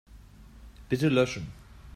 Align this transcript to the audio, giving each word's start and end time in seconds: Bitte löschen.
Bitte 0.89 1.09
löschen. 1.09 1.45